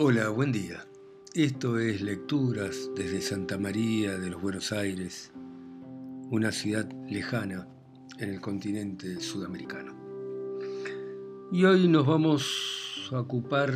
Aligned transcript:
Hola, 0.00 0.28
buen 0.28 0.52
día. 0.52 0.86
Esto 1.34 1.76
es 1.80 2.02
Lecturas 2.02 2.88
desde 2.94 3.20
Santa 3.20 3.58
María 3.58 4.16
de 4.16 4.30
los 4.30 4.40
Buenos 4.40 4.70
Aires, 4.70 5.32
una 6.30 6.52
ciudad 6.52 6.88
lejana 7.08 7.66
en 8.20 8.30
el 8.30 8.40
continente 8.40 9.18
sudamericano. 9.18 9.96
Y 11.50 11.64
hoy 11.64 11.88
nos 11.88 12.06
vamos 12.06 13.10
a 13.10 13.18
ocupar 13.18 13.72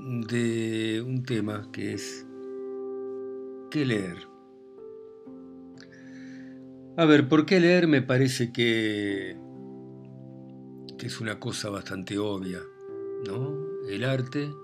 de 0.00 1.00
un 1.06 1.22
tema 1.22 1.68
que 1.70 1.94
es 1.94 2.26
¿qué 3.70 3.86
leer? 3.86 4.16
A 6.96 7.04
ver, 7.04 7.28
¿por 7.28 7.46
qué 7.46 7.60
leer? 7.60 7.86
Me 7.86 8.02
parece 8.02 8.50
que, 8.50 9.36
que 10.98 11.06
es 11.06 11.20
una 11.20 11.38
cosa 11.38 11.70
bastante 11.70 12.18
obvia, 12.18 12.62
El 13.28 14.04
arte 14.04 14.54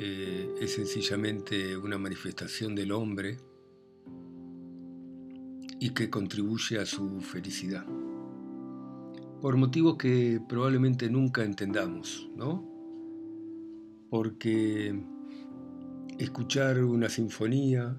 eh, 0.00 0.54
es 0.60 0.74
sencillamente 0.74 1.76
una 1.76 1.96
manifestación 1.96 2.74
del 2.74 2.90
hombre 2.90 3.36
y 5.78 5.90
que 5.90 6.10
contribuye 6.10 6.78
a 6.80 6.86
su 6.86 7.20
felicidad. 7.20 7.86
Por 9.40 9.56
motivos 9.56 9.96
que 9.96 10.40
probablemente 10.48 11.08
nunca 11.08 11.44
entendamos, 11.44 12.28
¿no? 12.36 12.68
Porque 14.10 15.00
escuchar 16.18 16.82
una 16.82 17.08
sinfonía, 17.08 17.96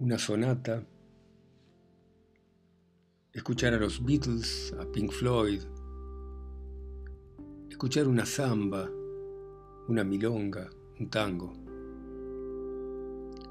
una 0.00 0.18
sonata, 0.18 0.86
escuchar 3.34 3.74
a 3.74 3.78
los 3.78 4.02
Beatles, 4.02 4.74
a 4.80 4.90
Pink 4.90 5.12
Floyd, 5.12 5.60
escuchar 7.78 8.08
una 8.08 8.26
samba, 8.26 8.90
una 9.86 10.02
milonga, 10.02 10.68
un 10.98 11.08
tango. 11.08 11.52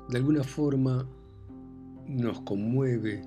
De 0.09 0.17
alguna 0.17 0.43
forma 0.43 1.07
nos 2.09 2.41
conmueve, 2.41 3.21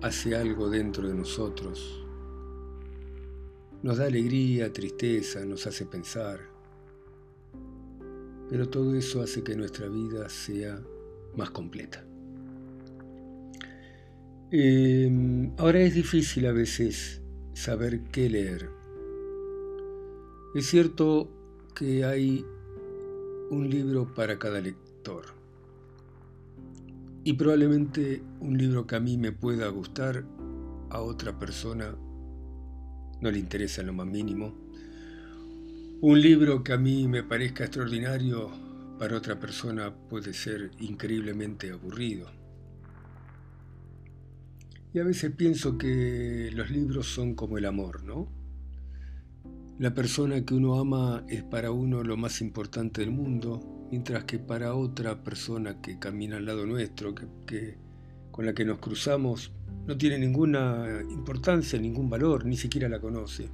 hace 0.00 0.34
algo 0.34 0.70
dentro 0.70 1.06
de 1.06 1.14
nosotros, 1.14 2.02
nos 3.82 3.98
da 3.98 4.06
alegría, 4.06 4.72
tristeza, 4.72 5.44
nos 5.44 5.66
hace 5.66 5.84
pensar, 5.84 6.40
pero 8.48 8.70
todo 8.70 8.94
eso 8.94 9.20
hace 9.20 9.44
que 9.44 9.54
nuestra 9.54 9.86
vida 9.90 10.30
sea 10.30 10.80
más 11.36 11.50
completa. 11.50 12.02
Eh, 14.50 15.50
ahora 15.58 15.80
es 15.80 15.94
difícil 15.94 16.46
a 16.46 16.52
veces 16.52 17.20
saber 17.52 18.04
qué 18.04 18.30
leer. 18.30 18.77
Es 20.54 20.66
cierto 20.66 21.28
que 21.74 22.06
hay 22.06 22.42
un 23.50 23.68
libro 23.68 24.14
para 24.14 24.38
cada 24.38 24.62
lector. 24.62 25.26
Y 27.22 27.34
probablemente 27.34 28.22
un 28.40 28.56
libro 28.56 28.86
que 28.86 28.96
a 28.96 29.00
mí 29.00 29.18
me 29.18 29.30
pueda 29.30 29.68
gustar, 29.68 30.24
a 30.88 31.02
otra 31.02 31.38
persona 31.38 31.94
no 33.20 33.30
le 33.30 33.38
interesa 33.38 33.82
en 33.82 33.88
lo 33.88 33.92
más 33.92 34.06
mínimo. 34.06 34.54
Un 36.00 36.18
libro 36.18 36.64
que 36.64 36.72
a 36.72 36.78
mí 36.78 37.06
me 37.08 37.22
parezca 37.22 37.64
extraordinario, 37.64 38.50
para 38.98 39.18
otra 39.18 39.38
persona 39.38 39.94
puede 39.94 40.32
ser 40.32 40.70
increíblemente 40.78 41.70
aburrido. 41.70 42.26
Y 44.94 44.98
a 44.98 45.04
veces 45.04 45.30
pienso 45.32 45.76
que 45.76 46.50
los 46.54 46.70
libros 46.70 47.06
son 47.06 47.34
como 47.34 47.58
el 47.58 47.66
amor, 47.66 48.02
¿no? 48.02 48.37
La 49.78 49.94
persona 49.94 50.44
que 50.44 50.54
uno 50.54 50.80
ama 50.80 51.22
es 51.28 51.44
para 51.44 51.70
uno 51.70 52.02
lo 52.02 52.16
más 52.16 52.40
importante 52.40 53.00
del 53.00 53.12
mundo, 53.12 53.86
mientras 53.92 54.24
que 54.24 54.40
para 54.40 54.74
otra 54.74 55.22
persona 55.22 55.80
que 55.80 56.00
camina 56.00 56.38
al 56.38 56.46
lado 56.46 56.66
nuestro, 56.66 57.14
que, 57.14 57.76
con 58.32 58.44
la 58.44 58.54
que 58.54 58.64
nos 58.64 58.80
cruzamos, 58.80 59.52
no 59.86 59.96
tiene 59.96 60.18
ninguna 60.18 61.00
importancia, 61.08 61.78
ningún 61.78 62.10
valor, 62.10 62.44
ni 62.44 62.56
siquiera 62.56 62.88
la 62.88 63.00
conoce. 63.00 63.50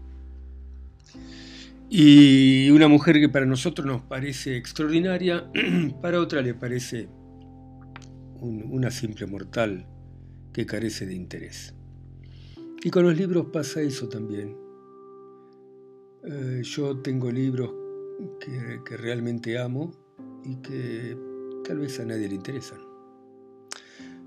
Y 1.91 2.71
una 2.71 2.89
mujer 2.89 3.21
que 3.21 3.29
para 3.29 3.45
nosotros 3.45 3.87
nos 3.87 4.01
parece 4.01 4.57
extraordinaria, 4.57 5.51
para 6.01 6.21
otra 6.21 6.41
le 6.41 6.55
parece 6.55 7.07
una 8.41 8.91
simple 8.91 9.27
mortal 9.27 9.87
que 10.55 10.65
carece 10.65 11.05
de 11.05 11.15
interés. 11.15 11.75
Y 12.83 12.89
con 12.89 13.05
los 13.05 13.15
libros 13.15 13.49
pasa 13.53 13.83
eso 13.83 14.09
también. 14.09 14.64
Eh, 16.27 16.63
yo 16.63 16.97
tengo 16.99 17.31
libros 17.31 17.71
que, 18.41 18.97
realmente 18.97 19.59
amo 19.59 19.93
y 20.43 20.57
que 20.57 21.19
tal 21.65 21.79
vez 21.79 22.01
a 22.01 22.07
nadie 22.07 22.29
le 22.29 22.37
interesan. 22.37 22.79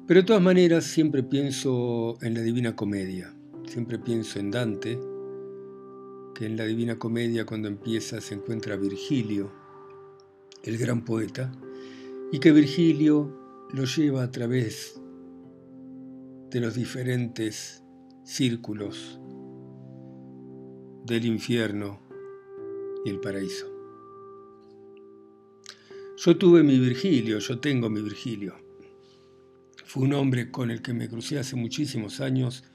Pero 0.06 0.22
de 0.22 0.26
todas 0.26 0.42
maneras 0.42 0.86
siempre 0.86 1.24
pienso 1.24 2.18
en 2.22 2.36
la 2.36 2.42
Divina 2.42 2.76
Comedia, 2.76 3.34
siempre 3.66 3.98
pienso 3.98 4.40
en 4.40 4.52
Dante, 4.52 5.00
que 6.36 6.46
en 6.46 6.56
la 6.56 6.66
Divina 6.66 7.00
Comedia 7.00 7.46
cuando 7.46 7.68
empieza 7.68 8.22
se 8.22 8.36
encuentra 8.36 8.76
Virgilio, 8.76 9.52
el 10.64 10.78
gran 10.78 11.04
poeta, 11.04 11.52
y 12.32 12.40
que 12.40 12.52
Virgilio 12.52 13.68
lo 13.74 13.86
lleva 13.86 14.22
a 14.22 14.32
través 14.32 15.02
de 16.52 16.60
los 16.60 16.76
diferentes 16.76 17.84
círculos 18.24 19.20
del 21.08 21.26
infierno 21.26 22.00
y 23.06 23.10
el 23.10 23.20
paraíso. 23.20 23.66
Yo 26.18 26.38
tuve 26.38 26.64
mi 26.64 26.78
Virgilio, 26.78 27.40
yo 27.40 27.60
tengo 27.60 27.90
mi 27.90 28.02
Virgilio. 28.02 28.56
Fue 29.86 30.04
un 30.04 30.14
hombre 30.14 30.52
con 30.52 30.70
el 30.70 30.82
que 30.82 30.94
me 30.94 31.08
crucé 31.08 31.40
hace 31.40 31.56
muchísimos 31.56 32.20
años 32.20 32.66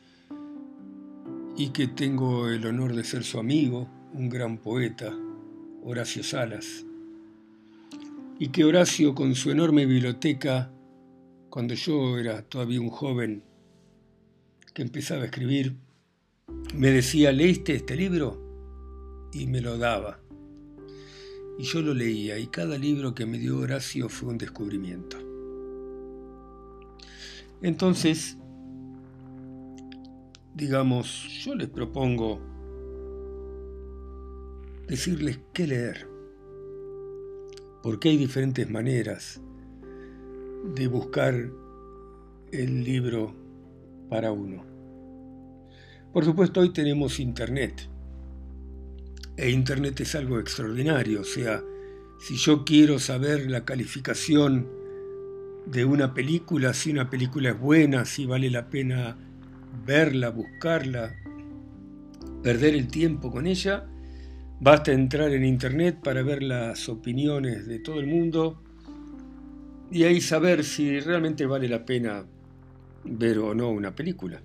y 1.56 1.70
que 1.70 1.88
tengo 1.88 2.48
el 2.48 2.66
honor 2.66 2.94
de 2.96 3.04
ser 3.04 3.22
su 3.22 3.38
amigo, 3.38 3.88
un 4.14 4.30
gran 4.30 4.56
poeta, 4.56 5.14
Horacio 5.84 6.24
Salas. 6.24 6.86
Y 8.38 8.48
que 8.48 8.64
Horacio, 8.64 9.14
con 9.14 9.34
su 9.34 9.50
enorme 9.50 9.84
biblioteca, 9.84 10.72
cuando 11.50 11.74
yo 11.74 12.18
era 12.18 12.40
todavía 12.42 12.80
un 12.80 12.88
joven 12.88 13.42
que 14.72 14.80
empezaba 14.80 15.22
a 15.22 15.26
escribir, 15.26 15.76
me 16.74 16.90
decía, 16.90 17.32
¿leíste 17.32 17.74
este 17.74 17.96
libro? 17.96 18.38
Y 19.32 19.46
me 19.46 19.60
lo 19.60 19.78
daba. 19.78 20.20
Y 21.58 21.64
yo 21.64 21.82
lo 21.82 21.94
leía 21.94 22.38
y 22.38 22.46
cada 22.46 22.78
libro 22.78 23.14
que 23.14 23.26
me 23.26 23.38
dio 23.38 23.58
Horacio 23.58 24.08
fue 24.08 24.30
un 24.30 24.38
descubrimiento. 24.38 25.18
Entonces, 27.60 28.36
digamos, 30.54 31.28
yo 31.44 31.54
les 31.54 31.68
propongo 31.68 32.40
decirles 34.88 35.38
qué 35.52 35.66
leer, 35.66 36.08
porque 37.82 38.08
hay 38.08 38.16
diferentes 38.16 38.68
maneras 38.68 39.40
de 40.74 40.86
buscar 40.88 41.34
el 42.50 42.84
libro 42.84 43.34
para 44.08 44.32
uno. 44.32 44.71
Por 46.12 46.26
supuesto, 46.26 46.60
hoy 46.60 46.74
tenemos 46.74 47.18
Internet. 47.18 47.88
E 49.34 49.50
Internet 49.50 50.00
es 50.00 50.14
algo 50.14 50.38
extraordinario. 50.38 51.22
O 51.22 51.24
sea, 51.24 51.62
si 52.20 52.36
yo 52.36 52.66
quiero 52.66 52.98
saber 52.98 53.50
la 53.50 53.64
calificación 53.64 54.68
de 55.66 55.86
una 55.86 56.12
película, 56.12 56.74
si 56.74 56.90
una 56.90 57.08
película 57.08 57.50
es 57.50 57.58
buena, 57.58 58.04
si 58.04 58.26
vale 58.26 58.50
la 58.50 58.68
pena 58.68 59.16
verla, 59.86 60.28
buscarla, 60.28 61.16
perder 62.42 62.74
el 62.74 62.88
tiempo 62.88 63.30
con 63.30 63.46
ella, 63.46 63.86
basta 64.60 64.92
entrar 64.92 65.32
en 65.32 65.46
Internet 65.46 66.00
para 66.04 66.22
ver 66.22 66.42
las 66.42 66.90
opiniones 66.90 67.66
de 67.66 67.78
todo 67.78 68.00
el 68.00 68.06
mundo 68.06 68.62
y 69.90 70.04
ahí 70.04 70.20
saber 70.20 70.62
si 70.62 71.00
realmente 71.00 71.46
vale 71.46 71.68
la 71.68 71.86
pena 71.86 72.26
ver 73.04 73.38
o 73.38 73.54
no 73.54 73.70
una 73.70 73.94
película. 73.94 74.42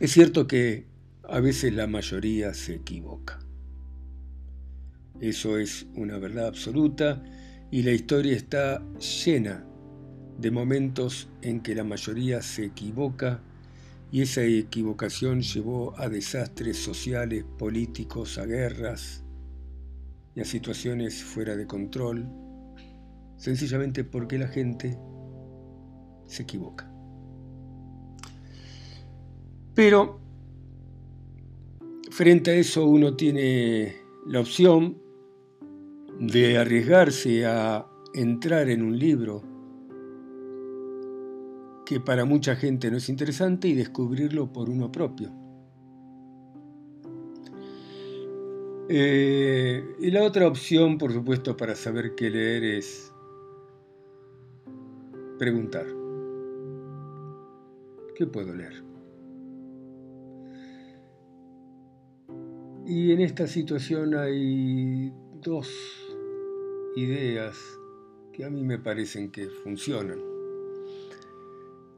Es 0.00 0.12
cierto 0.12 0.46
que 0.46 0.86
a 1.24 1.40
veces 1.40 1.74
la 1.74 1.86
mayoría 1.86 2.54
se 2.54 2.76
equivoca. 2.76 3.38
Eso 5.20 5.58
es 5.58 5.86
una 5.94 6.16
verdad 6.16 6.46
absoluta 6.46 7.22
y 7.70 7.82
la 7.82 7.90
historia 7.90 8.34
está 8.34 8.82
llena 8.98 9.62
de 10.38 10.50
momentos 10.50 11.28
en 11.42 11.60
que 11.60 11.74
la 11.74 11.84
mayoría 11.84 12.40
se 12.40 12.64
equivoca 12.64 13.42
y 14.10 14.22
esa 14.22 14.42
equivocación 14.42 15.42
llevó 15.42 15.92
a 15.98 16.08
desastres 16.08 16.78
sociales, 16.78 17.44
políticos, 17.58 18.38
a 18.38 18.46
guerras 18.46 19.22
y 20.34 20.40
a 20.40 20.46
situaciones 20.46 21.22
fuera 21.22 21.56
de 21.56 21.66
control, 21.66 22.26
sencillamente 23.36 24.04
porque 24.04 24.38
la 24.38 24.48
gente 24.48 24.98
se 26.26 26.44
equivoca. 26.44 26.89
Pero 29.80 30.20
frente 32.10 32.50
a 32.50 32.54
eso 32.54 32.84
uno 32.84 33.16
tiene 33.16 33.96
la 34.26 34.40
opción 34.40 34.98
de 36.20 36.58
arriesgarse 36.58 37.46
a 37.46 37.86
entrar 38.12 38.68
en 38.68 38.82
un 38.82 38.98
libro 38.98 39.42
que 41.86 41.98
para 41.98 42.26
mucha 42.26 42.56
gente 42.56 42.90
no 42.90 42.98
es 42.98 43.08
interesante 43.08 43.68
y 43.68 43.72
descubrirlo 43.72 44.52
por 44.52 44.68
uno 44.68 44.92
propio. 44.92 45.32
Eh, 48.90 49.82
y 49.98 50.10
la 50.10 50.24
otra 50.24 50.46
opción, 50.46 50.98
por 50.98 51.10
supuesto, 51.10 51.56
para 51.56 51.74
saber 51.74 52.14
qué 52.14 52.28
leer 52.28 52.64
es 52.64 53.10
preguntar. 55.38 55.86
¿Qué 58.14 58.26
puedo 58.26 58.54
leer? 58.54 58.89
Y 62.90 63.12
en 63.12 63.20
esta 63.20 63.46
situación 63.46 64.16
hay 64.16 65.12
dos 65.40 65.70
ideas 66.96 67.56
que 68.32 68.44
a 68.44 68.50
mí 68.50 68.64
me 68.64 68.80
parecen 68.80 69.30
que 69.30 69.48
funcionan. 69.62 70.18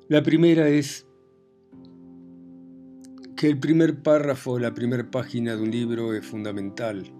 La 0.08 0.22
primera 0.22 0.68
es 0.68 1.06
que 3.38 3.46
el 3.46 3.58
primer 3.58 4.02
párrafo, 4.02 4.58
la 4.58 4.74
primera 4.74 5.10
página 5.10 5.56
de 5.56 5.62
un 5.62 5.70
libro 5.70 6.12
es 6.12 6.26
fundamental, 6.26 7.10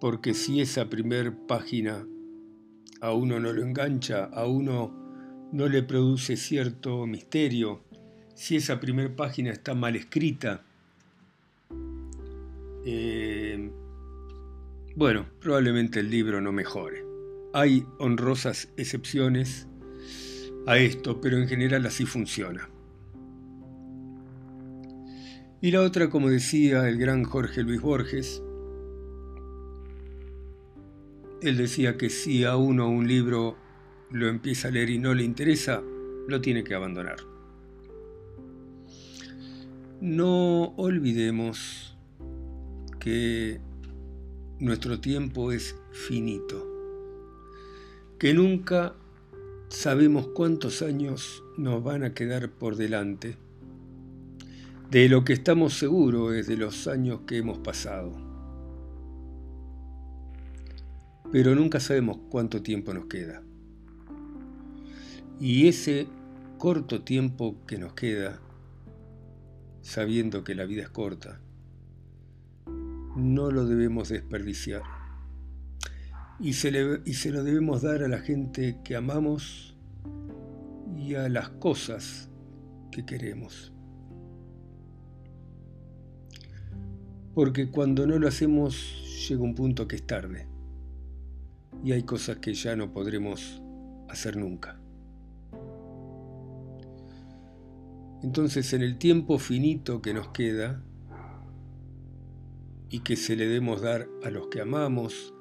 porque 0.00 0.34
si 0.34 0.60
esa 0.60 0.90
primera 0.90 1.32
página 1.46 2.04
a 3.00 3.12
uno 3.12 3.38
no 3.38 3.52
lo 3.52 3.62
engancha, 3.62 4.24
a 4.24 4.48
uno 4.48 4.92
no 5.52 5.68
le 5.68 5.84
produce 5.84 6.36
cierto 6.36 7.06
misterio, 7.06 7.84
si 8.34 8.56
esa 8.56 8.80
primera 8.80 9.14
página 9.14 9.52
está 9.52 9.74
mal 9.74 9.94
escrita, 9.94 10.65
eh, 12.88 13.70
bueno, 14.94 15.26
probablemente 15.40 15.98
el 15.98 16.08
libro 16.08 16.40
no 16.40 16.52
mejore. 16.52 17.04
Hay 17.52 17.84
honrosas 17.98 18.68
excepciones 18.76 19.66
a 20.66 20.78
esto, 20.78 21.20
pero 21.20 21.36
en 21.36 21.48
general 21.48 21.84
así 21.84 22.06
funciona. 22.06 22.70
Y 25.60 25.72
la 25.72 25.82
otra, 25.82 26.10
como 26.10 26.30
decía 26.30 26.88
el 26.88 26.96
gran 26.96 27.24
Jorge 27.24 27.64
Luis 27.64 27.80
Borges, 27.80 28.40
él 31.42 31.56
decía 31.56 31.96
que 31.96 32.08
si 32.08 32.44
a 32.44 32.56
uno 32.56 32.88
un 32.88 33.08
libro 33.08 33.56
lo 34.12 34.28
empieza 34.28 34.68
a 34.68 34.70
leer 34.70 34.90
y 34.90 34.98
no 34.98 35.12
le 35.12 35.24
interesa, 35.24 35.82
lo 36.28 36.40
tiene 36.40 36.62
que 36.62 36.74
abandonar. 36.76 37.16
No 40.00 40.74
olvidemos 40.76 41.95
que 43.06 43.60
nuestro 44.58 44.98
tiempo 44.98 45.52
es 45.52 45.76
finito, 45.92 46.66
que 48.18 48.34
nunca 48.34 48.96
sabemos 49.68 50.26
cuántos 50.26 50.82
años 50.82 51.44
nos 51.56 51.84
van 51.84 52.02
a 52.02 52.14
quedar 52.14 52.50
por 52.50 52.74
delante. 52.74 53.36
De 54.90 55.08
lo 55.08 55.22
que 55.24 55.34
estamos 55.34 55.78
seguros 55.78 56.34
es 56.34 56.48
de 56.48 56.56
los 56.56 56.88
años 56.88 57.20
que 57.28 57.36
hemos 57.36 57.58
pasado. 57.58 58.10
Pero 61.30 61.54
nunca 61.54 61.78
sabemos 61.78 62.18
cuánto 62.28 62.60
tiempo 62.60 62.92
nos 62.92 63.06
queda. 63.06 63.40
Y 65.38 65.68
ese 65.68 66.08
corto 66.58 67.02
tiempo 67.02 67.54
que 67.68 67.78
nos 67.78 67.92
queda, 67.92 68.40
sabiendo 69.82 70.42
que 70.42 70.56
la 70.56 70.64
vida 70.64 70.82
es 70.82 70.88
corta, 70.88 71.40
no 73.16 73.50
lo 73.50 73.66
debemos 73.66 74.10
desperdiciar. 74.10 74.82
Y 76.38 76.52
se, 76.52 77.00
y 77.04 77.14
se 77.14 77.30
lo 77.30 77.42
debemos 77.42 77.82
dar 77.82 78.02
a 78.02 78.08
la 78.08 78.18
gente 78.18 78.78
que 78.84 78.94
amamos 78.94 79.74
y 80.96 81.14
a 81.14 81.28
las 81.28 81.48
cosas 81.48 82.28
que 82.90 83.06
queremos. 83.06 83.72
Porque 87.34 87.70
cuando 87.70 88.06
no 88.06 88.18
lo 88.18 88.28
hacemos 88.28 89.02
llega 89.28 89.42
un 89.42 89.54
punto 89.54 89.88
que 89.88 89.96
es 89.96 90.06
tarde 90.06 90.46
y 91.84 91.92
hay 91.92 92.02
cosas 92.02 92.38
que 92.38 92.54
ya 92.54 92.76
no 92.76 92.92
podremos 92.92 93.62
hacer 94.08 94.36
nunca. 94.36 94.80
Entonces 98.22 98.72
en 98.72 98.82
el 98.82 98.98
tiempo 98.98 99.38
finito 99.38 100.00
que 100.00 100.14
nos 100.14 100.28
queda, 100.28 100.82
y 102.90 103.00
que 103.00 103.16
se 103.16 103.36
le 103.36 103.46
debemos 103.46 103.82
dar 103.82 104.08
a 104.22 104.30
los 104.30 104.48
que 104.48 104.60
amamos 104.60 105.34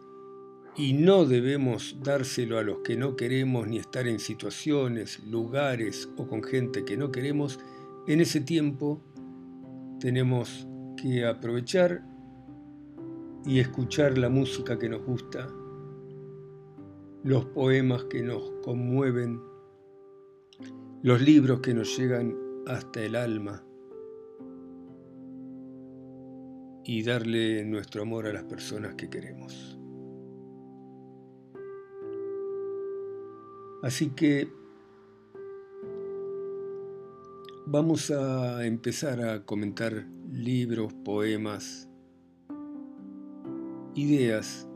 y 0.78 0.94
no 0.94 1.26
debemos 1.26 1.98
dárselo 2.04 2.58
a 2.58 2.64
los 2.64 2.80
que 2.80 2.98
no 2.98 3.16
queremos 3.16 3.68
ni 3.68 3.78
estar 3.78 4.08
en 4.08 4.20
situaciones, 4.20 5.24
lugares 5.26 6.10
o 6.18 6.28
con 6.28 6.44
gente 6.44 6.84
que 6.84 6.98
no 6.98 7.12
queremos, 7.12 7.60
en 8.08 8.20
ese 8.20 8.42
tiempo 8.42 9.02
tenemos 10.00 10.68
que 11.02 11.26
aprovechar 11.26 12.04
y 13.46 13.60
escuchar 13.60 14.18
la 14.18 14.30
música 14.30 14.78
que 14.78 14.90
nos 14.90 15.04
gusta, 15.04 15.48
los 17.24 17.46
poemas 17.46 18.04
que 18.06 18.22
nos 18.22 18.52
conmueven, 18.64 19.40
los 21.04 21.22
libros 21.22 21.62
que 21.62 21.74
nos 21.74 21.98
llegan 21.98 22.36
hasta 22.68 23.02
el 23.02 23.16
alma 23.16 23.65
y 26.86 27.02
darle 27.02 27.66
nuestro 27.66 28.04
amor 28.04 28.28
a 28.28 28.34
las 28.34 28.44
personas 28.44 28.94
que 28.94 29.10
queremos. 29.10 29.78
Así 33.82 34.12
que 34.12 34.48
vamos 37.66 38.12
a 38.12 38.66
empezar 38.66 39.22
a 39.22 39.46
comentar 39.46 40.06
libros, 40.32 40.94
poemas, 40.94 41.90
ideas 43.96 44.68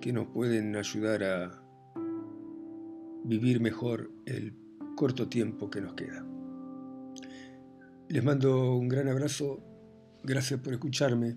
que 0.00 0.12
nos 0.12 0.26
pueden 0.26 0.74
ayudar 0.76 1.22
a 1.22 1.62
vivir 3.24 3.60
mejor 3.60 4.10
el 4.26 4.56
corto 4.96 5.28
tiempo 5.28 5.70
que 5.70 5.80
nos 5.80 5.94
queda. 5.94 6.26
Les 8.08 8.22
mando 8.22 8.76
un 8.76 8.88
gran 8.88 9.08
abrazo 9.08 9.74
Gracias 10.26 10.58
por 10.58 10.72
escucharme. 10.72 11.36